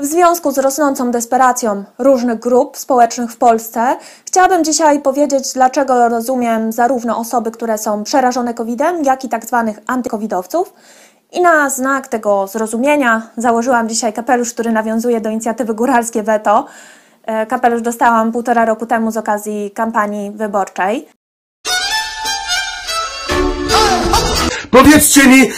[0.00, 6.72] W związku z rosnącą desperacją różnych grup społecznych w Polsce, chciałabym dzisiaj powiedzieć, dlaczego rozumiem
[6.72, 10.72] zarówno osoby, które są przerażone COVID-em, jak i tak zwanych antykowidowców.
[11.32, 16.66] I na znak tego zrozumienia założyłam dzisiaj kapelusz, który nawiązuje do inicjatywy Góralskie Veto.
[17.26, 21.08] E, kapelusz dostałam półtora roku temu z okazji kampanii wyborczej.
[24.70, 25.50] Powiedzcie mi,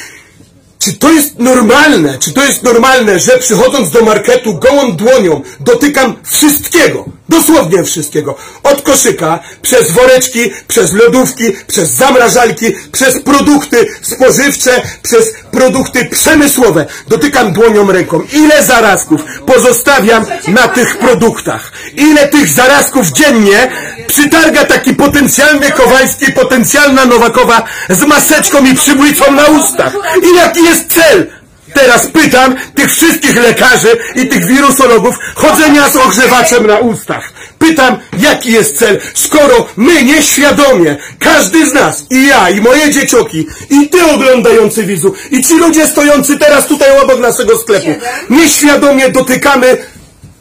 [0.85, 6.17] czy to jest normalne, czy to jest normalne, że przychodząc do marketu gołą dłonią dotykam
[6.25, 15.33] wszystkiego, dosłownie wszystkiego, od koszyka, przez woreczki, przez lodówki, przez zamrażalki, przez produkty spożywcze, przez
[15.51, 18.23] produkty przemysłowe, dotykam dłonią ręką.
[18.33, 21.73] Ile zarazków pozostawiam na tych produktach?
[21.95, 23.71] Ile tych zarazków dziennie
[24.07, 29.93] przytarga taki potencjalny Kowalski, potencjalna Nowakowa z maseczką i przybójcą na ustach?
[30.23, 31.27] I jaki jest cel?
[31.75, 37.33] Teraz pytam tych wszystkich lekarzy i tych wirusologów chodzenia z ogrzewaczem na ustach.
[37.59, 43.47] Pytam, jaki jest cel, skoro my nieświadomie, każdy z nas, i ja, i moje dziecioki,
[43.71, 47.91] i ty oglądający wizu, i ci ludzie stojący teraz tutaj obok naszego sklepu,
[48.31, 49.77] nieświadomie dotykamy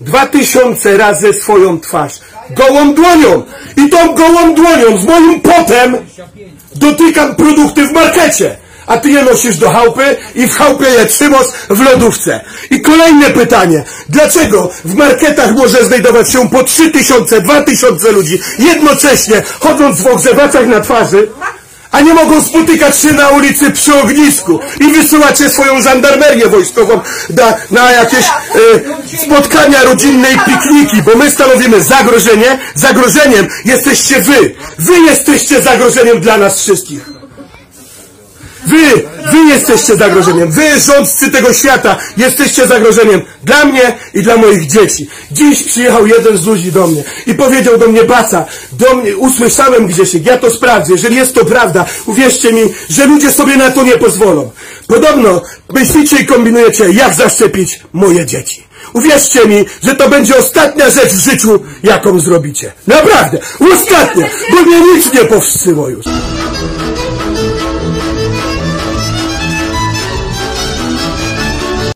[0.01, 2.13] dwa tysiące razy swoją twarz.
[2.49, 3.43] Gołą dłonią.
[3.77, 5.97] I tą gołą dłonią z moim potem
[6.75, 8.57] dotykam produkty w markecie.
[8.87, 12.41] A ty je nosisz do chałupy i w chałupie je trzymasz w lodówce.
[12.69, 13.83] I kolejne pytanie.
[14.09, 20.79] Dlaczego w marketach może znajdować się po 3000, 2000 ludzi jednocześnie chodząc w ogrzewaczach na
[20.79, 21.27] twarzy,
[21.91, 27.53] a nie mogą spotykać się na ulicy przy ognisku i wysyłacie swoją żandarmerię wojskową na,
[27.71, 32.59] na jakieś e, spotkania rodzinne i pikniki, bo my stanowimy zagrożenie.
[32.75, 34.55] Zagrożeniem jesteście wy.
[34.79, 37.20] Wy jesteście zagrożeniem dla nas wszystkich.
[38.71, 40.51] Wy, wy jesteście zagrożeniem.
[40.51, 45.09] Wy, rządcy tego świata, jesteście zagrożeniem dla mnie i dla moich dzieci.
[45.31, 49.87] Dziś przyjechał jeden z ludzi do mnie i powiedział do mnie, Baca, do mnie, usłyszałem
[49.87, 53.83] gdzieś, ja to sprawdzę, jeżeli jest to prawda, uwierzcie mi, że ludzie sobie na to
[53.83, 54.51] nie pozwolą.
[54.87, 55.41] Podobno
[55.73, 58.63] myślicie i kombinujecie, jak zaszczepić moje dzieci.
[58.93, 62.71] Uwierzcie mi, że to będzie ostatnia rzecz w życiu, jaką zrobicie.
[62.87, 63.37] Naprawdę,
[63.73, 66.05] ostatnia, bo mnie nic nie powstrzymo już.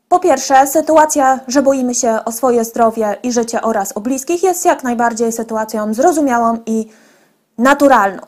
[0.10, 4.66] Po pierwsze, sytuacja, że boimy się o swoje zdrowie i życie oraz o bliskich jest
[4.66, 6.90] jak najbardziej sytuacją zrozumiałą i
[7.58, 8.22] naturalną.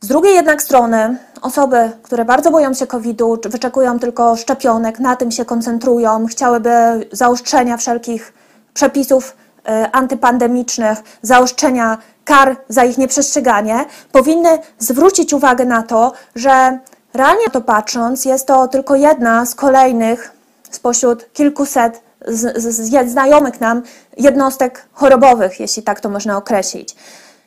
[0.00, 5.30] Z drugiej jednak strony, osoby, które bardzo boją się COVID-u, wyczekują tylko szczepionek, na tym
[5.30, 6.70] się koncentrują, chciałyby
[7.12, 8.32] zaostrzenia wszelkich
[8.74, 16.78] przepisów y, antypandemicznych, zaostrzenia kar za ich nieprzestrzeganie, powinny zwrócić uwagę na to, że
[17.14, 20.39] realnie to patrząc, jest to tylko jedna z kolejnych
[20.70, 23.82] spośród kilkuset z, z, znajomych nam
[24.16, 26.96] jednostek chorobowych, jeśli tak to można określić.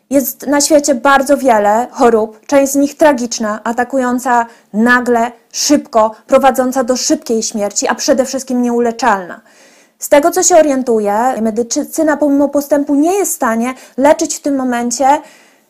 [0.09, 6.97] Jest na świecie bardzo wiele chorób, część z nich tragiczna, atakująca nagle, szybko, prowadząca do
[6.97, 9.41] szybkiej śmierci, a przede wszystkim nieuleczalna.
[10.00, 14.56] Z tego, co się orientuję, medycyna pomimo postępu nie jest w stanie leczyć w tym
[14.56, 15.22] momencie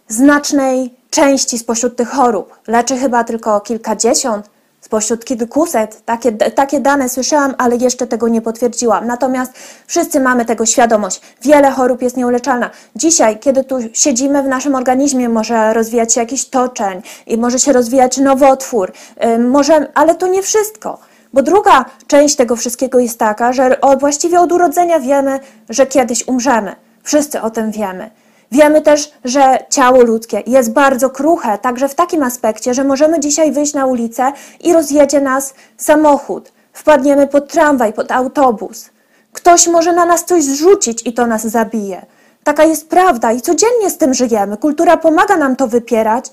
[0.08, 2.60] znacznej części spośród tych chorób.
[2.68, 4.50] Leczy chyba tylko kilkadziesiąt,
[4.94, 6.06] spośród kilkuset.
[6.06, 9.08] Takie, takie dane słyszałam, ale jeszcze tego nie potwierdziłam.
[9.08, 9.52] Natomiast
[9.88, 11.22] wszyscy mamy tego świadomość.
[11.42, 12.70] Wiele chorób jest nieuleczalna.
[12.96, 17.74] Dzisiaj, kiedy tu siedzimy w naszym organizmie, może rozwijać się jakiś toczeń i może się
[17.74, 21.00] rozwijać nowotwór, yy, może, ale to nie wszystko.
[21.34, 25.40] Bo druga część tego wszystkiego jest taka, że właściwie od urodzenia wiemy,
[25.70, 26.76] że kiedyś umrzemy.
[27.04, 28.10] Wszyscy o tym wiemy.
[28.54, 33.52] Wiemy też, że ciało ludzkie jest bardzo kruche, także w takim aspekcie, że możemy dzisiaj
[33.52, 36.52] wyjść na ulicę i rozjedzie nas samochód.
[36.74, 38.90] Wpadniemy pod tramwaj, pod autobus.
[39.32, 42.06] Ktoś może na nas coś zrzucić i to nas zabije.
[42.44, 44.58] Taka jest prawda i codziennie z tym żyjemy.
[44.58, 46.26] Kultura pomaga nam to wypierać,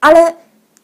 [0.00, 0.32] ale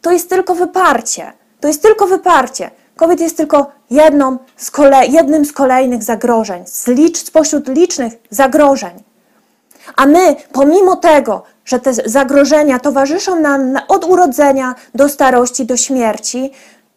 [0.00, 1.32] to jest tylko wyparcie.
[1.60, 2.70] To jest tylko wyparcie.
[2.96, 4.72] COVID jest tylko jedną z
[5.08, 9.09] jednym z kolejnych zagrożeń, z licz, spośród licznych zagrożeń.
[9.96, 16.52] A my, pomimo tego, że te zagrożenia towarzyszą nam od urodzenia do starości, do śmierci,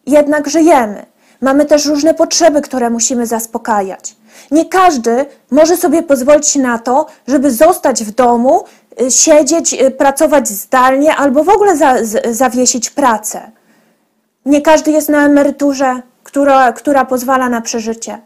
[0.05, 1.05] jednak żyjemy.
[1.41, 4.15] Mamy też różne potrzeby, które musimy zaspokajać.
[4.51, 8.63] Nie każdy może sobie pozwolić na to, żeby zostać w domu,
[9.01, 11.95] y, siedzieć, y, pracować zdalnie albo w ogóle za,
[12.31, 13.51] zawiesić pracę.
[14.45, 18.19] Nie każdy jest na emeryturze, która, która pozwala na przeżycie.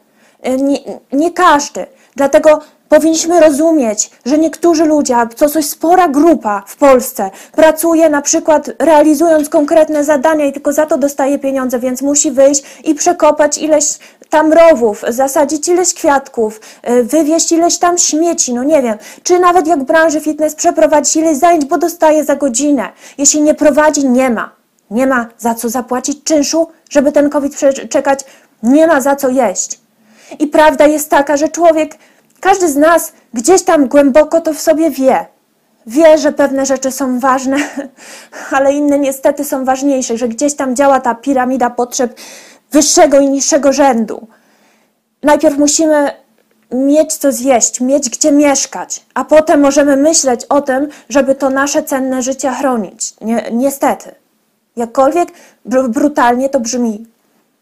[0.47, 0.79] Y, nie,
[1.11, 1.85] nie każdy.
[2.15, 8.21] Dlatego Powinniśmy rozumieć, że niektórzy ludzie, a to coś spora grupa w Polsce, pracuje na
[8.21, 13.57] przykład realizując konkretne zadania i tylko za to dostaje pieniądze, więc musi wyjść i przekopać
[13.57, 13.99] ileś
[14.29, 19.67] tam rowów, zasadzić ileś kwiatków, y, wywieźć ileś tam śmieci, no nie wiem, czy nawet
[19.67, 22.89] jak w branży fitness przeprowadzić ileś zajęć, bo dostaje za godzinę.
[23.17, 24.57] Jeśli nie prowadzi, nie ma.
[24.91, 28.19] Nie ma za co zapłacić czynszu, żeby ten COVID przeczekać,
[28.63, 29.79] nie ma za co jeść.
[30.39, 31.97] I prawda jest taka, że człowiek,
[32.39, 35.25] każdy z nas gdzieś tam głęboko to w sobie wie.
[35.87, 37.57] Wie, że pewne rzeczy są ważne,
[38.55, 42.19] ale inne niestety są ważniejsze, że gdzieś tam działa ta piramida potrzeb
[42.71, 44.27] wyższego i niższego rzędu.
[45.23, 46.11] Najpierw musimy
[46.71, 51.83] mieć co zjeść, mieć gdzie mieszkać, a potem możemy myśleć o tym, żeby to nasze
[51.83, 53.13] cenne życie chronić.
[53.21, 54.15] Nie, niestety.
[54.75, 55.29] Jakkolwiek
[55.65, 57.05] br- brutalnie to brzmi,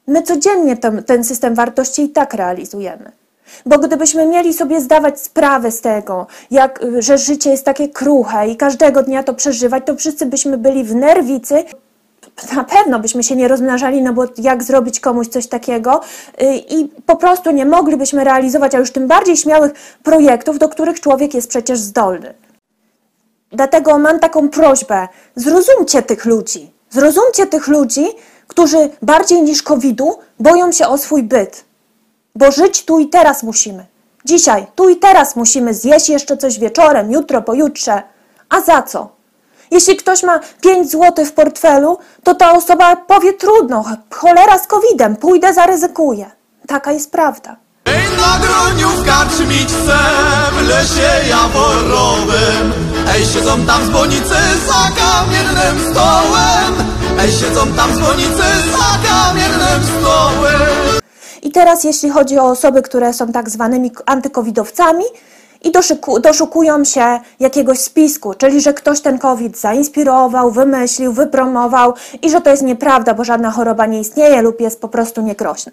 [0.07, 3.11] my codziennie ten, ten system wartości i tak realizujemy.
[3.65, 8.57] Bo gdybyśmy mieli sobie zdawać sprawę z tego, jak, że życie jest takie kruche i
[8.57, 11.63] każdego dnia to przeżywać, to wszyscy byśmy byli w nerwicy.
[12.55, 16.01] Na pewno byśmy się nie rozmnażali, no bo jak zrobić komuś coś takiego
[16.41, 19.71] y, i po prostu nie moglibyśmy realizować, a już tym bardziej śmiałych
[20.03, 22.33] projektów, do których człowiek jest przecież zdolny.
[23.51, 26.71] Dlatego mam taką prośbę: zrozumcie tych ludzi.
[26.89, 28.05] Zrozumcie tych ludzi,
[28.47, 31.64] którzy bardziej niż COVID-u boją się o swój byt.
[32.35, 33.85] Bo żyć tu i teraz musimy.
[34.25, 38.01] Dzisiaj, tu i teraz musimy zjeść jeszcze coś wieczorem, jutro, pojutrze.
[38.49, 39.09] A za co?
[39.71, 43.83] Jeśli ktoś ma 5 zł w portfelu, to ta osoba powie trudno,
[44.13, 46.31] cholera z COVID-em, pójdę, zaryzykuję.
[46.67, 47.55] Taka jest prawda.
[47.85, 49.97] Ej, na groniu w karczmiczce,
[50.51, 52.73] w lesie jaworowym
[53.07, 54.35] Ej, siedzą tam dzwonicy
[54.67, 56.73] za kamiennym stołem
[57.19, 61.04] Ej, siedzą tam dzwonicy za kamiennym stołem
[61.45, 65.03] I teraz jeśli chodzi o osoby, które są tak zwanymi antykowidowcami
[65.63, 72.29] i doszuku, doszukują się jakiegoś spisku, czyli że ktoś ten COVID zainspirował, wymyślił, wypromował i
[72.29, 75.71] że to jest nieprawda, bo żadna choroba nie istnieje lub jest po prostu niegroźna.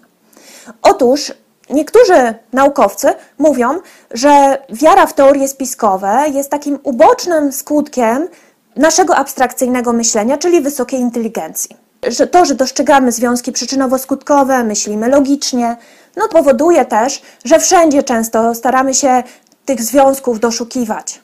[0.81, 1.31] Otóż
[1.69, 3.79] niektórzy naukowcy mówią,
[4.11, 8.27] że wiara w teorie spiskowe jest takim ubocznym skutkiem
[8.75, 11.82] naszego abstrakcyjnego myślenia, czyli wysokiej inteligencji.
[12.07, 15.77] Że to, że dostrzegamy związki przyczynowo-skutkowe, myślimy logicznie,
[16.15, 19.23] no powoduje też, że wszędzie często staramy się
[19.65, 21.21] tych związków doszukiwać.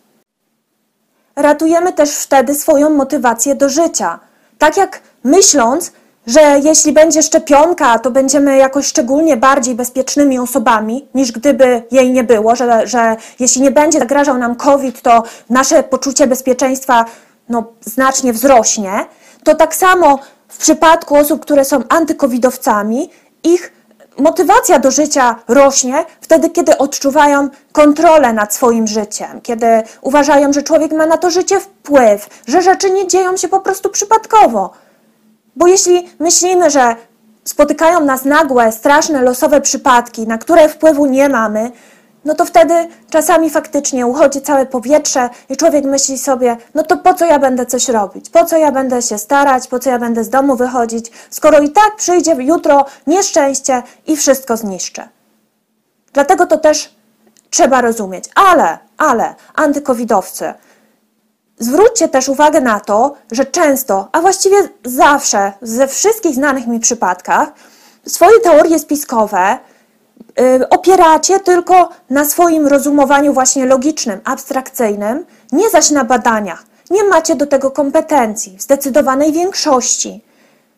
[1.36, 4.20] Ratujemy też wtedy swoją motywację do życia.
[4.58, 5.92] Tak jak myśląc,
[6.28, 12.24] że jeśli będzie szczepionka, to będziemy jakoś szczególnie bardziej bezpiecznymi osobami, niż gdyby jej nie
[12.24, 17.06] było, że, że jeśli nie będzie zagrażał nam COVID, to nasze poczucie bezpieczeństwa
[17.50, 19.06] no, znacznie wzrośnie,
[19.44, 23.10] to tak samo w przypadku osób, które są antykowidowcami,
[23.44, 23.72] ich
[24.18, 29.66] motywacja do życia rośnie wtedy, kiedy odczuwają kontrolę nad swoim życiem, kiedy
[30.02, 33.90] uważają, że człowiek ma na to życie wpływ, że rzeczy nie dzieją się po prostu
[33.90, 34.70] przypadkowo.
[35.56, 36.96] Bo jeśli myślimy, że
[37.44, 41.72] spotykają nas nagłe, straszne, losowe przypadki, na które wpływu nie mamy,
[42.26, 47.14] no to wtedy czasami faktycznie uchodzi całe powietrze i człowiek myśli sobie, no to po
[47.14, 48.30] co ja będę coś robić?
[48.30, 49.68] Po co ja będę się starać?
[49.68, 51.12] Po co ja będę z domu wychodzić?
[51.30, 55.10] Skoro i tak przyjdzie jutro nieszczęście i wszystko zniszczę.
[56.14, 56.96] Dlatego to też
[57.50, 58.26] trzeba rozumieć.
[58.36, 60.54] Ale, ale, antykowidowcy,
[61.60, 64.56] Zwróćcie też uwagę na to, że często, a właściwie
[64.86, 67.52] zawsze, ze wszystkich znanych mi przypadkach,
[68.08, 69.58] swoje teorie spiskowe
[70.70, 76.64] opieracie tylko na swoim rozumowaniu właśnie logicznym, abstrakcyjnym, nie zaś na badaniach.
[76.90, 80.24] Nie macie do tego kompetencji w zdecydowanej większości.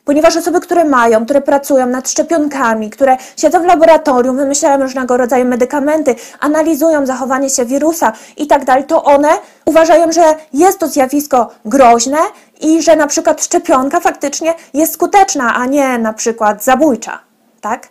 [0.05, 5.45] Ponieważ osoby, które mają, które pracują nad szczepionkami, które siedzą w laboratorium, wymyślają różnego rodzaju
[5.45, 9.29] medykamenty, analizują zachowanie się wirusa i tak dalej, to one
[9.65, 12.17] uważają, że jest to zjawisko groźne
[12.61, 17.19] i że na przykład szczepionka faktycznie jest skuteczna, a nie na przykład zabójcza.
[17.61, 17.87] Tak?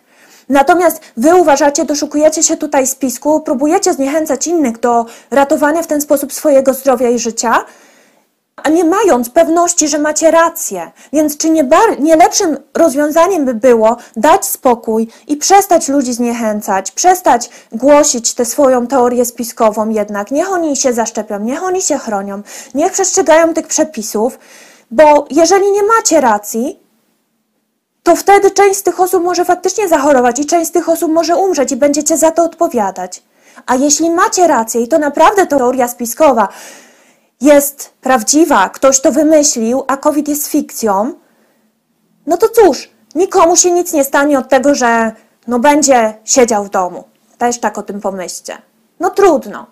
[0.51, 6.33] Natomiast wy uważacie, doszukujecie się tutaj spisku, próbujecie zniechęcać innych do ratowania w ten sposób
[6.33, 7.65] swojego zdrowia i życia,
[8.55, 10.91] a nie mając pewności, że macie rację.
[11.13, 17.49] Więc czy nie, nie lepszym rozwiązaniem by było dać spokój i przestać ludzi zniechęcać, przestać
[17.71, 20.31] głosić tę swoją teorię spiskową jednak.
[20.31, 22.41] Niech oni się zaszczepią, niech oni się chronią,
[22.73, 24.39] niech przestrzegają tych przepisów,
[24.91, 26.80] bo jeżeli nie macie racji,
[28.03, 31.35] to wtedy część z tych osób może faktycznie zachorować i część z tych osób może
[31.35, 33.23] umrzeć i będziecie za to odpowiadać.
[33.65, 36.47] A jeśli macie rację i to naprawdę teoria spiskowa
[37.41, 41.13] jest prawdziwa, ktoś to wymyślił, a COVID jest fikcją,
[42.27, 45.11] no to cóż, nikomu się nic nie stanie od tego, że
[45.47, 47.03] no będzie siedział w domu.
[47.37, 48.57] Też tak o tym pomyślcie.
[48.99, 49.65] No trudno.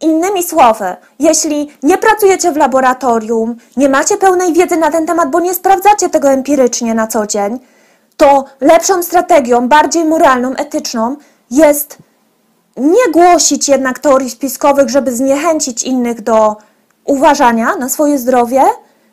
[0.00, 5.40] Innymi słowy, jeśli nie pracujecie w laboratorium, nie macie pełnej wiedzy na ten temat, bo
[5.40, 7.58] nie sprawdzacie tego empirycznie na co dzień,
[8.16, 11.16] to lepszą strategią, bardziej moralną, etyczną
[11.50, 11.98] jest
[12.76, 16.56] nie głosić jednak teorii spiskowych, żeby zniechęcić innych do
[17.04, 18.62] uważania na swoje zdrowie,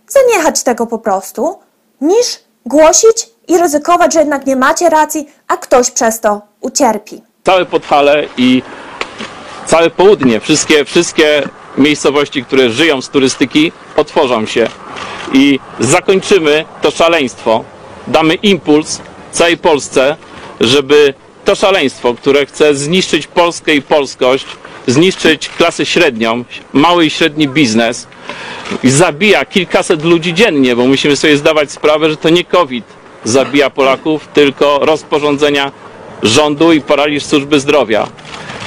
[0.07, 1.59] zaniechać tego po prostu,
[2.01, 7.23] niż głosić i ryzykować, że jednak nie macie racji, a ktoś przez to ucierpi.
[7.43, 8.63] całe Podhale i
[9.71, 11.43] całe południe, wszystkie, wszystkie
[11.77, 14.67] miejscowości, które żyją z turystyki, otworzą się
[15.33, 17.63] i zakończymy to szaleństwo.
[18.07, 19.01] Damy impuls
[19.31, 20.15] całej Polsce,
[20.59, 21.13] żeby
[21.45, 24.45] to szaleństwo, które chce zniszczyć Polskę i polskość,
[24.87, 28.07] zniszczyć klasę średnią, mały i średni biznes
[28.83, 32.85] zabija kilkaset ludzi dziennie, bo musimy sobie zdawać sprawę, że to nie COVID
[33.23, 35.71] zabija Polaków, tylko rozporządzenia
[36.23, 38.07] rządu i paraliż służby zdrowia.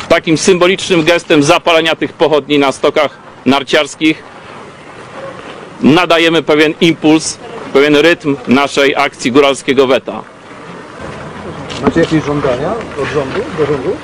[0.08, 4.22] Takim symbolicznym gestem zapalenia tych pochodni na stokach narciarskich
[5.80, 7.38] nadajemy pewien impuls,
[7.72, 10.22] pewien rytm naszej akcji góralskiego weta.
[11.82, 13.96] Macie jakieś żądania od rządu, do rządu?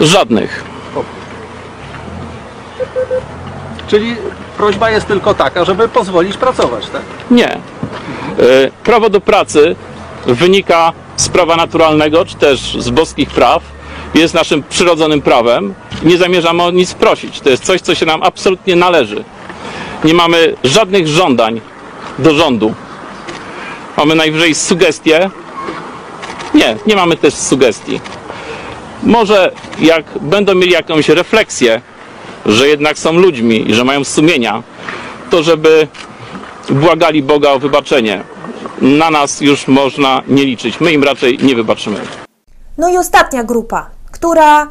[0.00, 0.64] Żadnych.
[3.88, 4.16] Czyli
[4.56, 7.02] prośba jest tylko taka, żeby pozwolić pracować, tak?
[7.30, 7.48] Nie.
[7.52, 7.58] E,
[8.84, 9.76] Prawo do pracy
[10.26, 13.62] wynika z prawa naturalnego, czy też z boskich praw.
[14.14, 15.74] Jest naszym przyrodzonym prawem.
[16.02, 17.40] Nie zamierzamy o nic prosić.
[17.40, 19.24] To jest coś, co się nam absolutnie należy.
[20.04, 21.60] Nie mamy żadnych żądań
[22.18, 22.74] do rządu.
[23.96, 25.30] Mamy najwyżej sugestie.
[26.54, 28.00] Nie, nie mamy też sugestii.
[29.02, 31.80] Może jak będą mieli jakąś refleksję,
[32.46, 34.62] że jednak są ludźmi i że mają sumienia,
[35.30, 35.88] to żeby
[36.70, 38.22] błagali Boga o wybaczenie.
[38.80, 40.80] Na nas już można nie liczyć.
[40.80, 42.00] My im raczej nie wybaczymy.
[42.78, 44.68] No i ostatnia grupa, która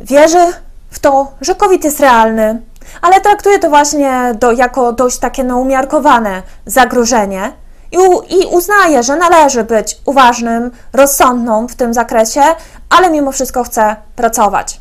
[0.00, 0.52] wierzy
[0.90, 2.62] w to, że COVID jest realny,
[3.02, 7.52] ale traktuje to właśnie do, jako dość takie no, umiarkowane zagrożenie
[7.92, 12.42] i, u, i uznaje, że należy być uważnym, rozsądną w tym zakresie,
[12.90, 14.80] ale mimo wszystko chce pracować.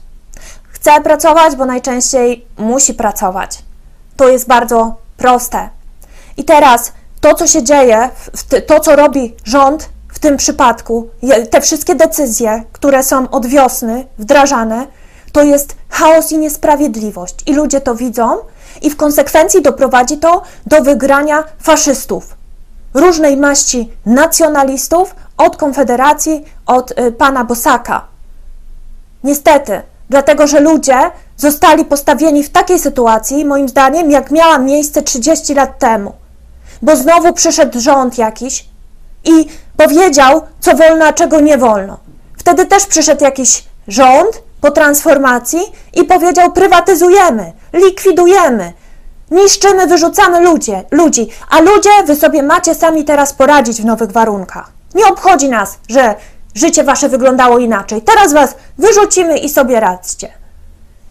[0.69, 3.63] Chce pracować, bo najczęściej musi pracować.
[4.17, 5.69] To jest bardzo proste.
[6.37, 8.09] I teraz to, co się dzieje,
[8.67, 11.09] to, co robi rząd w tym przypadku,
[11.49, 14.87] te wszystkie decyzje, które są od wiosny wdrażane,
[15.31, 17.35] to jest chaos i niesprawiedliwość.
[17.45, 18.37] I ludzie to widzą,
[18.81, 22.35] i w konsekwencji doprowadzi to do wygrania faszystów,
[22.93, 28.07] różnej maści nacjonalistów, od Konfederacji, od y, pana Bosaka.
[29.23, 35.53] Niestety, dlatego że ludzie zostali postawieni w takiej sytuacji, moim zdaniem, jak miała miejsce 30
[35.53, 36.13] lat temu.
[36.81, 38.72] Bo znowu przyszedł rząd jakiś
[39.23, 41.97] i powiedział, co wolno, a czego nie wolno.
[42.37, 45.59] Wtedy też przyszedł jakiś rząd po transformacji
[45.93, 48.73] i powiedział: prywatyzujemy, likwidujemy,
[49.31, 54.71] niszczymy, wyrzucamy ludzie, ludzi, a ludzie wy sobie macie sami teraz poradzić w nowych warunkach.
[54.95, 56.15] Nie obchodzi nas, że
[56.55, 58.01] życie wasze wyglądało inaczej.
[58.01, 60.42] Teraz was wyrzucimy i sobie radźcie.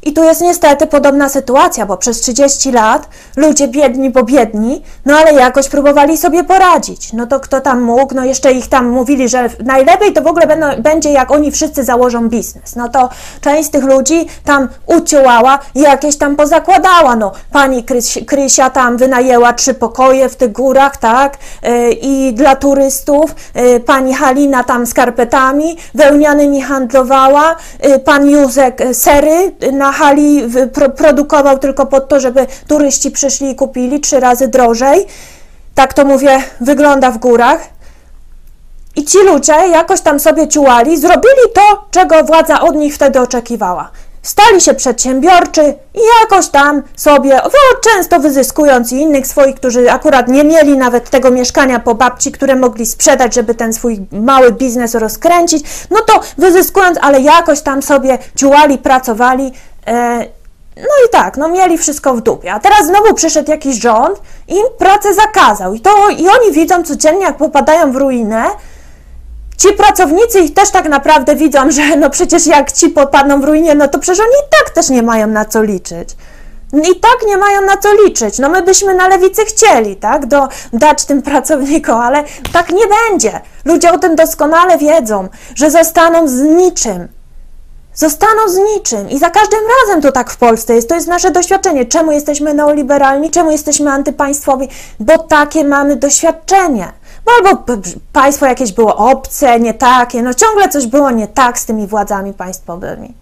[0.05, 5.17] I tu jest niestety podobna sytuacja, bo przez 30 lat ludzie biedni, bo biedni, no
[5.17, 7.13] ale jakoś próbowali sobie poradzić.
[7.13, 10.47] No to kto tam mógł, no jeszcze ich tam mówili, że najlepiej to w ogóle
[10.47, 12.77] będą, będzie jak oni wszyscy założą biznes.
[12.77, 13.09] No to
[13.41, 17.17] część z tych ludzi tam uciułała i jakieś tam pozakładała.
[17.17, 21.39] No pani Kryś, Krysia tam wynajęła trzy pokoje w tych górach, tak?
[21.63, 23.35] Yy, I dla turystów.
[23.55, 27.57] Yy, pani Halina tam skarpetami wełnianymi handlowała.
[27.83, 29.92] Yy, pan Józek yy, sery na
[30.73, 35.07] pro, produkował tylko po to, żeby turyści przyszli i kupili trzy razy drożej.
[35.75, 37.69] Tak to mówię, wygląda w górach.
[38.97, 43.91] I ci ludzie jakoś tam sobie ciułali, zrobili to, czego władza od nich wtedy oczekiwała.
[44.23, 47.51] Stali się przedsiębiorczy i jakoś tam sobie, no,
[47.93, 52.57] często wyzyskując i innych swoich, którzy akurat nie mieli nawet tego mieszkania po babci, które
[52.57, 58.19] mogli sprzedać, żeby ten swój mały biznes rozkręcić, no to wyzyskując, ale jakoś tam sobie
[58.37, 59.53] ciułali, pracowali.
[59.87, 60.19] E,
[60.77, 62.53] no i tak, no mieli wszystko w dupie.
[62.53, 65.75] A teraz znowu przyszedł jakiś rząd i im pracę zakazał.
[65.75, 68.45] I, to, I oni widzą codziennie, jak popadają w ruinę,
[69.57, 73.75] ci pracownicy ich też tak naprawdę widzą, że no przecież jak ci popadną w ruinie,
[73.75, 76.17] no to przecież oni i tak też nie mają na co liczyć.
[76.73, 78.39] I tak nie mają na co liczyć.
[78.39, 83.41] No my byśmy na lewicy chcieli, tak, do, dać tym pracownikom, ale tak nie będzie.
[83.65, 87.09] Ludzie o tym doskonale wiedzą, że zostaną z niczym.
[87.95, 90.89] Zostaną z niczym i za każdym razem to tak w Polsce jest.
[90.89, 91.85] To jest nasze doświadczenie.
[91.85, 93.31] Czemu jesteśmy neoliberalni?
[93.31, 94.69] Czemu jesteśmy antypaństwowi?
[95.01, 96.93] Bo takie mamy doświadczenie.
[97.25, 97.65] Bo albo
[98.13, 102.33] państwo jakieś było obce, nie takie, no ciągle coś było nie tak z tymi władzami
[102.33, 103.15] państwowymi.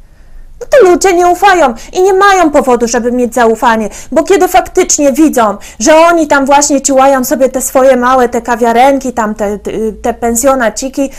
[0.61, 5.13] no to ludzie nie ufają i nie mają powodu, żeby mieć zaufanie, bo kiedy faktycznie
[5.13, 9.59] widzą, że oni tam właśnie ciłają sobie te swoje małe, te kawiarenki, tam te,
[10.03, 11.11] te pensjonaciki,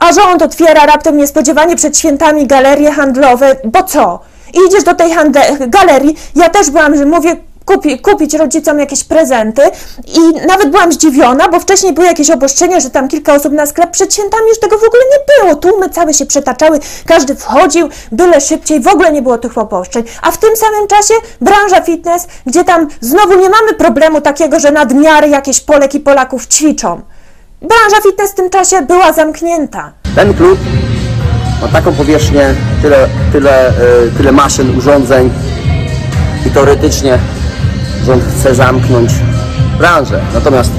[0.00, 4.20] a rząd otwiera raptem niespodziewanie przed świętami galerie handlowe, bo co?
[4.66, 5.12] Idziesz do tej
[5.66, 9.62] galerii, ja też byłam, że mówię, kupi, kupić rodzicom jakieś prezenty
[10.06, 13.90] i nawet byłam zdziwiona, bo wcześniej były jakieś obostrzenia, że tam kilka osób na sklep
[13.90, 15.56] przed świętami już tego w ogóle nie było.
[15.56, 20.04] Tłumy całe się przetaczały, każdy wchodził, byle szybciej, w ogóle nie było tych obostrzeń.
[20.22, 24.70] A w tym samym czasie branża fitness, gdzie tam znowu nie mamy problemu takiego, że
[24.70, 27.00] nadmiary jakieś Polek i Polaków ćwiczą.
[27.60, 29.92] Branża fitness w tym czasie była zamknięta.
[30.14, 30.58] Ten klub
[31.62, 33.72] ma taką powierzchnię, tyle, tyle, y,
[34.16, 35.30] tyle maszyn, urządzeń
[36.46, 37.18] i teoretycznie
[38.06, 39.10] rząd chce zamknąć
[39.78, 40.20] branżę.
[40.34, 40.72] Natomiast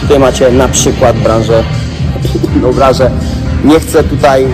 [0.00, 1.64] tutaj macie na przykład branżę,
[2.56, 3.10] inną branżę.
[3.64, 4.48] Nie chcę tutaj y,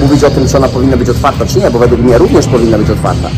[0.00, 2.78] mówić o tym, czy ona powinna być otwarta, czy nie, bo według mnie również powinna
[2.78, 3.28] być otwarta.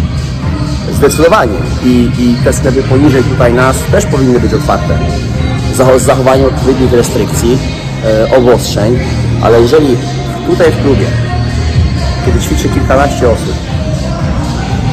[0.92, 1.58] Zdecydowanie.
[1.84, 4.98] I, i te sklepy poniżej tutaj nas też powinny być otwarte.
[5.76, 6.08] Z
[6.44, 7.58] odpowiednich restrykcji,
[8.04, 8.98] e, obostrzeń,
[9.42, 9.96] ale jeżeli
[10.46, 11.06] tutaj w klubie,
[12.26, 13.54] kiedy ćwiczy kilkanaście osób,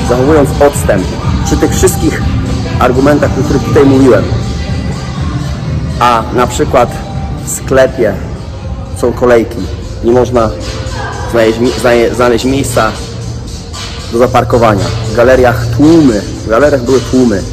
[0.10, 1.04] zachowując odstęp
[1.46, 2.22] przy tych wszystkich
[2.80, 4.24] argumentach, o których tutaj mówiłem,
[6.00, 6.90] a na przykład
[7.46, 8.14] w sklepie
[8.98, 9.60] są kolejki,
[10.04, 10.50] nie można
[11.32, 11.60] znaleźć,
[12.16, 12.92] znaleźć miejsca
[14.12, 14.86] do zaparkowania.
[15.12, 17.44] W galeriach tłumy, w galeriach były tłumy,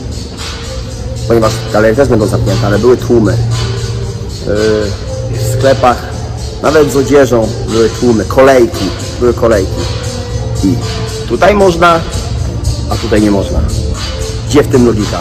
[1.30, 3.32] ponieważ galerie też będą zamknięte, ale były tłumy.
[3.32, 5.96] Yy, W sklepach,
[6.62, 8.84] nawet z odzieżą były tłumy, kolejki,
[9.20, 9.80] były kolejki.
[10.64, 10.74] I
[11.28, 12.00] tutaj można,
[12.90, 13.60] a tutaj nie można.
[14.48, 15.20] Gdzie w tym logika?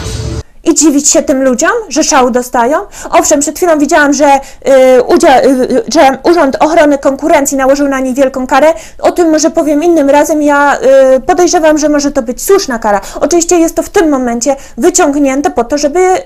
[0.64, 2.78] I dziwić się tym ludziom, że szału dostają.
[3.10, 8.14] Owszem, przed chwilą widziałam, że, y, udzia- y, że Urząd Ochrony Konkurencji nałożył na nich
[8.14, 8.72] wielką karę.
[8.98, 10.42] O tym może powiem innym razem.
[10.42, 10.78] Ja
[11.16, 13.00] y, podejrzewam, że może to być słuszna kara.
[13.20, 16.20] Oczywiście jest to w tym momencie wyciągnięte po to, żeby, y,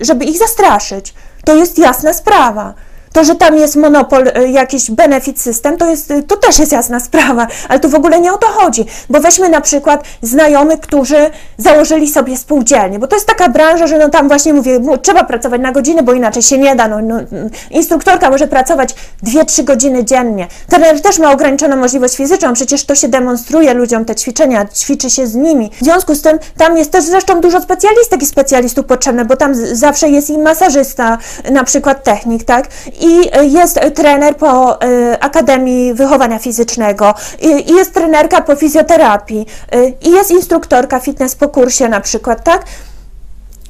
[0.00, 1.14] żeby ich zastraszyć.
[1.44, 2.74] To jest jasna sprawa.
[3.14, 6.72] To, że tam jest monopol, y, jakiś benefit system, to, jest, y, to też jest
[6.72, 8.84] jasna sprawa, ale tu w ogóle nie o to chodzi.
[9.10, 13.98] Bo weźmy na przykład znajomych, którzy założyli sobie spółdzielnię, bo to jest taka branża, że
[13.98, 16.88] no tam właśnie mówię, mu- trzeba pracować na godziny, bo inaczej się nie da.
[16.88, 20.46] No, no, mm, instruktorka może pracować 2-3 godziny dziennie.
[20.68, 25.26] Trener też ma ograniczoną możliwość fizyczną, przecież to się demonstruje ludziom te ćwiczenia, ćwiczy się
[25.26, 25.70] z nimi.
[25.80, 29.54] W związku z tym tam jest też zresztą dużo specjalistek i specjalistów potrzebne, bo tam
[29.54, 31.18] zawsze jest i masażysta,
[31.50, 32.68] na przykład technik, tak?
[33.04, 39.46] I y, jest y, trener po y, Akademii Wychowania Fizycznego, i, jest trenerka po fizjoterapii,
[39.74, 42.64] y, i jest instruktorka fitness po kursie na przykład, tak?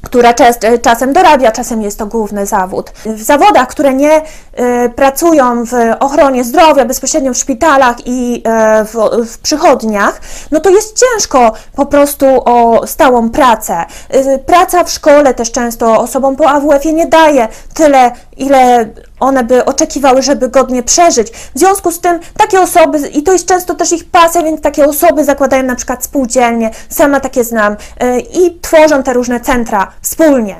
[0.05, 2.91] która czas, czasem dorabia, czasem jest to główny zawód.
[3.05, 4.21] W zawodach, które nie
[4.53, 8.95] e, pracują w ochronie zdrowia, bezpośrednio w szpitalach i e, w,
[9.25, 10.21] w przychodniach,
[10.51, 13.85] no to jest ciężko po prostu o stałą pracę.
[14.09, 19.65] E, praca w szkole też często osobom po AWF-ie nie daje tyle, ile one by
[19.65, 21.31] oczekiwały, żeby godnie przeżyć.
[21.31, 24.85] W związku z tym takie osoby, i to jest często też ich pasja, więc takie
[24.85, 30.55] osoby zakładają na przykład spółdzielnie, sama takie znam, y, i tworzą te różne centra wspólnie.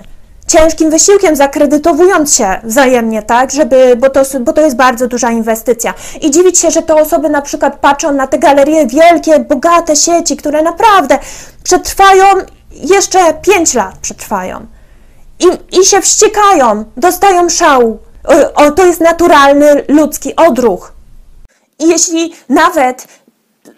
[0.47, 5.93] Ciężkim wysiłkiem, zakredytowując się wzajemnie, tak, żeby, bo to, bo to jest bardzo duża inwestycja.
[6.21, 10.37] I dziwić się, że te osoby na przykład patrzą na te galerie, wielkie, bogate sieci,
[10.37, 11.19] które naprawdę
[11.63, 12.25] przetrwają
[12.71, 14.65] jeszcze 5 lat przetrwają
[15.39, 17.99] i, i się wściekają, dostają szału.
[18.55, 20.93] O, to jest naturalny ludzki odruch.
[21.79, 23.07] I jeśli nawet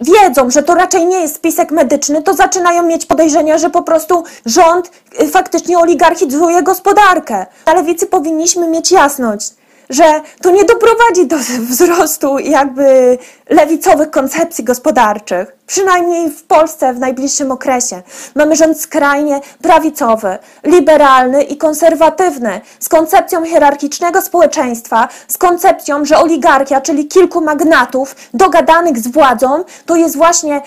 [0.01, 4.23] wiedzą, że to raczej nie jest spisek medyczny, to zaczynają mieć podejrzenia, że po prostu
[4.45, 4.91] rząd
[5.21, 7.45] y, faktycznie oligarchizuje gospodarkę.
[7.65, 9.53] Na lewicy powinniśmy mieć jasność,
[9.89, 11.37] że to nie doprowadzi do
[11.69, 13.17] wzrostu jakby
[13.49, 15.55] lewicowych koncepcji gospodarczych.
[15.67, 18.01] Przynajmniej w Polsce w najbliższym okresie.
[18.35, 26.81] Mamy rząd skrajnie prawicowy, liberalny i konserwatywny, z koncepcją hierarchicznego społeczeństwa, z koncepcją, że oligarchia,
[26.81, 30.61] czyli kilku magnatów dogadanych z władzą, to jest właśnie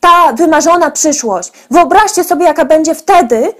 [0.00, 1.52] ta wymarzona przyszłość.
[1.70, 3.52] Wyobraźcie sobie, jaka będzie wtedy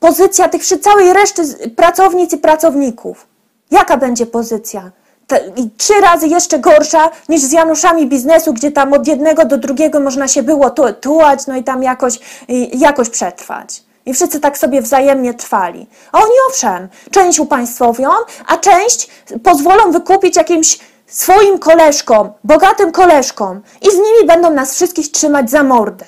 [0.00, 1.42] pozycja tych wszy- całej reszty
[1.76, 3.26] pracownic i pracowników.
[3.70, 4.90] Jaka będzie pozycja?
[5.26, 9.58] Te, I trzy razy jeszcze gorsza niż z Januszami biznesu, gdzie tam od jednego do
[9.58, 13.82] drugiego można się było tu, tułać, no i tam jakoś, i, jakoś przetrwać.
[14.06, 15.86] I wszyscy tak sobie wzajemnie trwali.
[16.12, 18.10] A oni owszem, część upaństwowią,
[18.46, 19.08] a część
[19.42, 25.62] pozwolą wykupić jakimś swoim koleżkom, bogatym koleżkom i z nimi będą nas wszystkich trzymać za
[25.62, 26.04] mordę.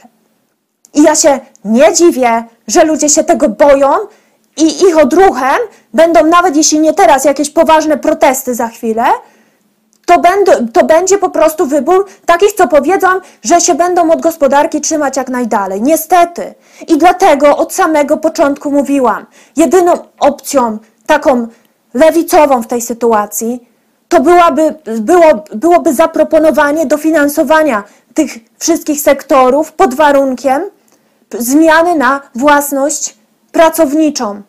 [0.94, 3.88] I ja się nie dziwię, że ludzie się tego boją
[4.56, 5.58] i ich odruchem
[5.94, 9.04] będą, nawet jeśli nie teraz, jakieś poważne protesty za chwilę,
[10.06, 13.08] to, będą, to będzie po prostu wybór takich, co powiedzą,
[13.42, 15.82] że się będą od gospodarki trzymać jak najdalej.
[15.82, 16.54] Niestety.
[16.88, 21.46] I dlatego od samego początku mówiłam, jedyną opcją taką
[21.94, 23.68] lewicową w tej sytuacji
[24.08, 27.82] to byłaby, było, byłoby zaproponowanie dofinansowania
[28.14, 30.62] tych wszystkich sektorów pod warunkiem
[31.38, 33.16] zmiany na własność
[33.52, 34.42] pracowniczą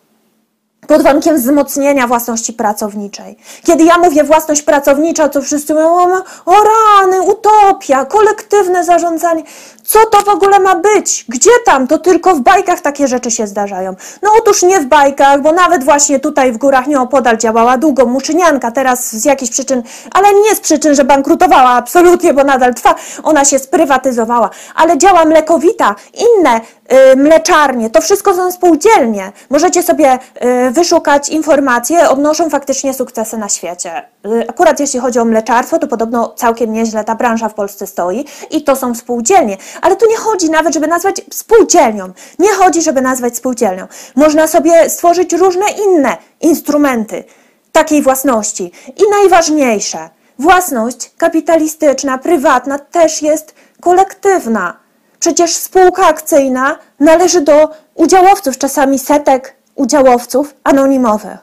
[0.89, 3.38] pod warunkiem wzmocnienia własności pracowniczej.
[3.63, 6.06] Kiedy ja mówię własność pracownicza, to wszyscy mówią, o,
[6.45, 7.59] o rany, utopia,
[7.95, 9.43] kolektywne zarządzanie.
[9.84, 11.25] Co to w ogóle ma być?
[11.30, 11.88] Gdzie tam?
[11.88, 13.95] To tylko w bajkach takie rzeczy się zdarzają.
[14.21, 18.71] No otóż nie w bajkach, bo nawet właśnie tutaj w górach nieopodal działała długo Muszynianka,
[18.71, 23.45] teraz z jakichś przyczyn, ale nie z przyczyn, że bankrutowała absolutnie, bo nadal trwa, ona
[23.45, 26.62] się sprywatyzowała, ale działa Mlekowita, inne
[27.13, 29.32] y, mleczarnie, to wszystko są spółdzielnie.
[29.49, 30.19] Możecie sobie
[30.67, 34.04] y, wyszukać informacje, odnoszą faktycznie sukcesy na świecie.
[34.25, 38.26] Y, Akurat jeśli chodzi o mleczarstwo, to podobno całkiem nieźle ta branża w Polsce stoi
[38.52, 39.58] i to są spółdzielnie.
[39.82, 42.12] Ale tu nie chodzi nawet, żeby nazwać spółdzielnią.
[42.39, 43.88] Nie chodzi, żeby nazwać spółdzielnią.
[44.15, 47.24] Można sobie stworzyć różne inne instrumenty
[47.72, 48.72] takiej własności.
[48.98, 54.74] I najważniejsze, własność kapitalistyczna, prywatna też jest kolektywna.
[55.20, 61.38] Przecież spółka akcyjna należy do udziałowców, czasami setek udziałowców anonimowych.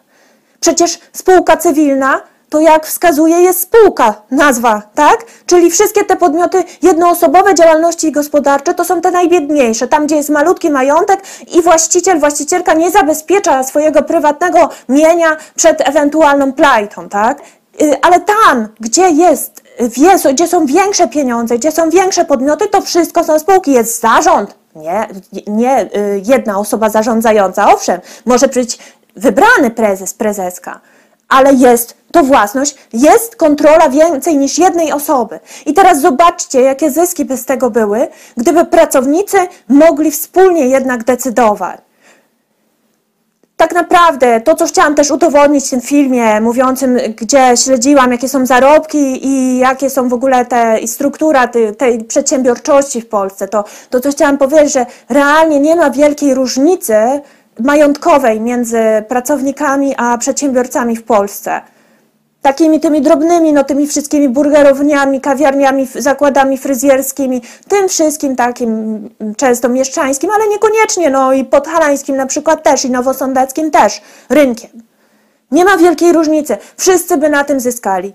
[0.60, 5.24] Przecież spółka cywilna to jak wskazuje jest spółka, nazwa, tak?
[5.46, 10.70] Czyli wszystkie te podmioty jednoosobowe działalności gospodarcze to są te najbiedniejsze, tam gdzie jest malutki
[10.70, 11.20] majątek
[11.54, 17.40] i właściciel, właścicielka nie zabezpiecza swojego prywatnego mienia przed ewentualną plajtą, tak?
[17.82, 19.62] Y, Ale tam, gdzie jest,
[19.96, 24.54] jest, gdzie są większe pieniądze, gdzie są większe podmioty, to wszystko są spółki, jest zarząd,
[24.76, 25.08] nie,
[25.46, 28.78] nie y, jedna osoba zarządzająca, owszem, może być
[29.16, 30.80] wybrany prezes, prezeska,
[31.28, 35.40] ale jest to własność, jest kontrola więcej niż jednej osoby.
[35.66, 39.36] I teraz zobaczcie, jakie zyski by z tego były, gdyby pracownicy
[39.68, 41.80] mogli wspólnie jednak decydować.
[43.56, 48.46] Tak naprawdę to, co chciałam też udowodnić w tym filmie, mówiącym, gdzie śledziłam, jakie są
[48.46, 53.64] zarobki i jakie są w ogóle te i struktura tej, tej przedsiębiorczości w Polsce, to,
[53.90, 56.94] to co chciałam powiedzieć, że realnie nie ma wielkiej różnicy
[57.60, 61.60] majątkowej między pracownikami a przedsiębiorcami w Polsce
[62.46, 69.68] takimi tymi drobnymi, no tymi wszystkimi burgerowniami, kawiarniami, zakładami fryzjerskimi, tym wszystkim takim mm, często
[69.68, 74.70] mieszczańskim, ale niekoniecznie, no i podhalańskim na przykład też i nowosądeckim też, rynkiem.
[75.50, 76.56] Nie ma wielkiej różnicy.
[76.76, 78.12] Wszyscy by na tym zyskali.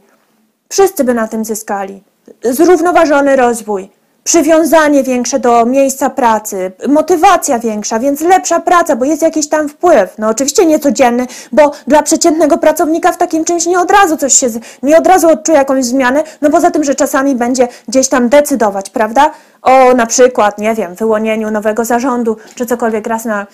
[0.70, 2.04] Wszyscy by na tym zyskali.
[2.44, 3.90] Zrównoważony rozwój,
[4.24, 10.18] przywiązanie większe do miejsca pracy, motywacja większa, więc lepsza praca, bo jest jakiś tam wpływ.
[10.18, 14.48] No oczywiście niecodzienny, bo dla przeciętnego pracownika w takim czymś nie od razu coś się,
[14.84, 18.90] nie od razu odczuje jakąś zmianę, no poza tym, że czasami będzie gdzieś tam decydować,
[18.90, 19.32] prawda?
[19.62, 23.48] O na przykład, nie wiem, wyłonieniu nowego zarządu, czy cokolwiek raz na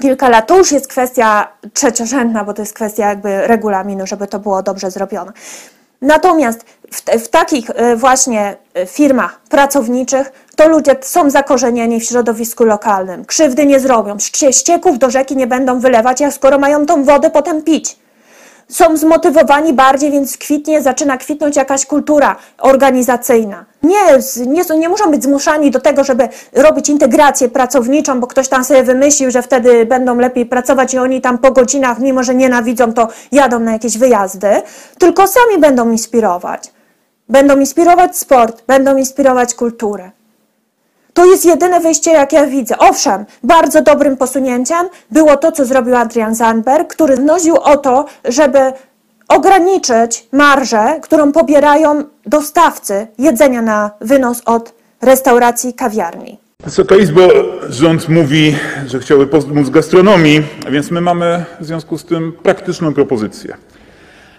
[0.00, 4.38] kilka lat, to już jest kwestia trzeciorzędna, bo to jest kwestia jakby regulaminu, żeby to
[4.38, 5.32] było dobrze zrobione.
[6.02, 12.64] Natomiast w, w takich e, właśnie e, firmach pracowniczych to ludzie są zakorzenieni w środowisku
[12.64, 13.24] lokalnym.
[13.24, 17.30] Krzywdy nie zrobią, Ście- ścieków do rzeki nie będą wylewać, jak skoro mają tą wodę
[17.30, 17.96] potem pić
[18.70, 23.64] są zmotywowani bardziej, więc kwitnie, zaczyna kwitnąć jakaś kultura organizacyjna.
[23.82, 23.96] Nie,
[24.46, 28.82] nie, nie muszą być zmuszani do tego, żeby robić integrację pracowniczą, bo ktoś tam sobie
[28.82, 33.08] wymyślił, że wtedy będą lepiej pracować i oni tam po godzinach, mimo że nienawidzą, to
[33.32, 34.62] jadą na jakieś wyjazdy,
[34.98, 36.72] tylko sami będą inspirować.
[37.28, 40.10] Będą inspirować sport, będą inspirować kulturę.
[41.14, 42.78] To jest jedyne wyjście, jak ja widzę.
[42.78, 48.58] Owszem, bardzo dobrym posunięciem było to, co zrobił Adrian Zandberg, który wnosił o to, żeby
[49.28, 56.38] ograniczyć marżę, którą pobierają dostawcy jedzenia na wynos od restauracji kawiarni.
[56.64, 57.20] Wysoka Izbo,
[57.68, 63.56] rząd mówi, że chciałby pomóc gastronomii, więc my mamy w związku z tym praktyczną propozycję.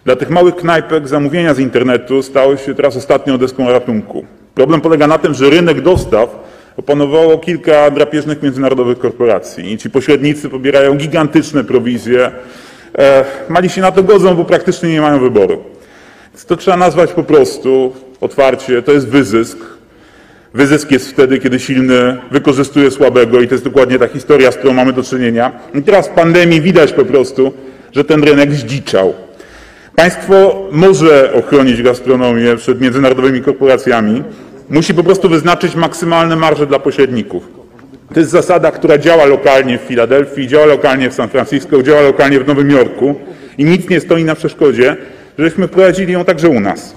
[0.05, 4.25] Dla tych małych knajpek zamówienia z internetu stały się teraz ostatnią deską ratunku.
[4.55, 6.29] Problem polega na tym, że rynek dostaw
[6.77, 12.31] opanowało kilka drapieżnych międzynarodowych korporacji i ci pośrednicy pobierają gigantyczne prowizje.
[12.97, 15.63] E, mali się na to godzą, bo praktycznie nie mają wyboru.
[16.33, 19.57] Więc to trzeba nazwać po prostu otwarcie, to jest wyzysk.
[20.53, 24.73] Wyzysk jest wtedy, kiedy silny wykorzystuje słabego i to jest dokładnie ta historia, z którą
[24.73, 25.51] mamy do czynienia.
[25.73, 27.53] I teraz w pandemii widać po prostu,
[27.91, 29.13] że ten rynek zdziczał.
[29.95, 34.23] Państwo może ochronić gastronomię przed międzynarodowymi korporacjami,
[34.71, 37.43] musi po prostu wyznaczyć maksymalne marże dla pośredników.
[38.13, 42.39] To jest zasada, która działa lokalnie w Filadelfii, działa lokalnie w San Francisco, działa lokalnie
[42.39, 43.15] w Nowym Jorku
[43.57, 44.97] i nic nie stoi na przeszkodzie,
[45.37, 46.95] żebyśmy wprowadzili ją także u nas.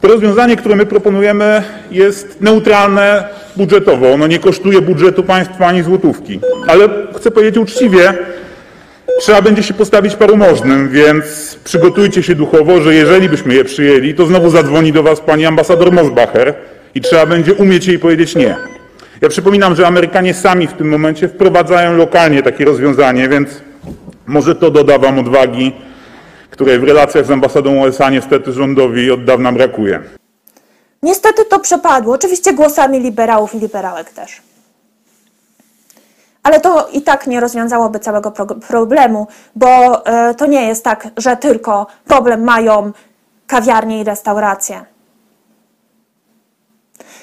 [0.00, 3.24] To rozwiązanie, które my proponujemy, jest neutralne
[3.56, 4.12] budżetowo.
[4.12, 6.40] Ono nie kosztuje budżetu państwa ani złotówki.
[6.66, 8.14] Ale chcę powiedzieć uczciwie,
[9.20, 14.26] trzeba będzie się postawić parumożnym, więc przygotujcie się duchowo, że jeżeli byśmy je przyjęli, to
[14.26, 16.54] znowu zadzwoni do Was pani ambasador Mosbacher
[16.94, 18.56] i trzeba będzie umieć jej powiedzieć nie.
[19.20, 23.48] Ja przypominam, że Amerykanie sami w tym momencie wprowadzają lokalnie takie rozwiązanie, więc
[24.26, 25.72] może to doda Wam odwagi,
[26.50, 30.02] której w relacjach z ambasadą USA niestety rządowi od dawna brakuje.
[31.02, 34.42] Niestety to przepadło, oczywiście głosami liberałów i liberałek też.
[36.42, 39.26] Ale to i tak nie rozwiązałoby całego pro- problemu,
[39.56, 39.66] bo
[40.06, 42.92] e, to nie jest tak, że tylko problem mają
[43.46, 44.91] kawiarnie i restauracje.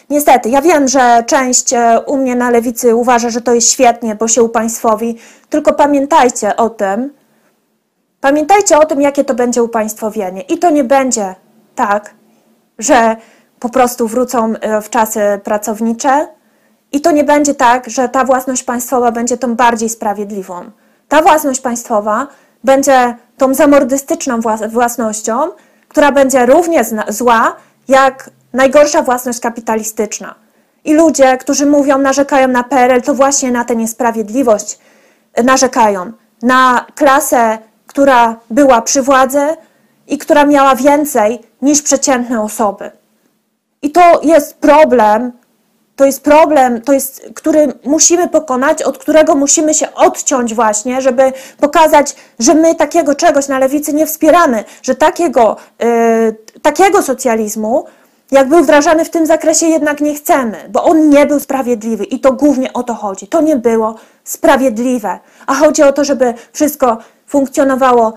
[0.10, 4.15] Niestety, ja wiem, że część e, u mnie na lewicy uważa, że to jest świetnie,
[4.15, 5.17] bo się upaństwowi,
[5.49, 7.13] tylko pamiętajcie o tym,
[8.21, 10.41] pamiętajcie o tym, jakie to będzie upaństwowienie.
[10.41, 11.36] I to nie będzie
[11.75, 12.13] tak,
[12.80, 13.15] że
[13.60, 16.28] po prostu wrócą e, w czasy pracownicze
[16.91, 20.71] i to nie będzie tak, że ta własność państwowa będzie tą bardziej sprawiedliwą.
[21.08, 22.28] Ta własność państwowa
[22.63, 25.49] będzie tą zamordystyczną włas- własnością,
[25.88, 27.56] która będzie równie zła
[27.88, 30.35] jak najgorsza własność kapitalistyczna.
[30.85, 34.79] I ludzie, którzy mówią, narzekają na PRL, to właśnie na tę niesprawiedliwość
[35.33, 36.12] e, narzekają.
[36.41, 37.57] Na klasę,
[37.88, 39.47] która była przy władzy
[40.07, 42.91] i która miała więcej niż przeciętne osoby.
[43.81, 45.31] I to jest problem,
[45.95, 51.33] to jest problem, to jest, który musimy pokonać, od którego musimy się odciąć właśnie, żeby
[51.59, 57.85] pokazać, że my takiego czegoś na lewicy nie wspieramy, że takiego, yy, takiego socjalizmu,
[58.31, 62.19] jak był wdrażany w tym zakresie, jednak nie chcemy, bo on nie był sprawiedliwy i
[62.19, 63.27] to głównie o to chodzi.
[63.27, 68.13] To nie było sprawiedliwe, a chodzi o to, żeby wszystko funkcjonowało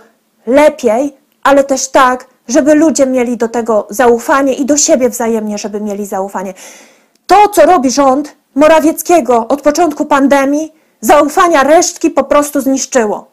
[0.47, 5.81] lepiej, ale też tak, żeby ludzie mieli do tego zaufanie i do siebie wzajemnie, żeby
[5.81, 6.55] mieli zaufanie.
[7.27, 13.32] To, co robi rząd Morawieckiego od początku pandemii, zaufania resztki po prostu zniszczyło.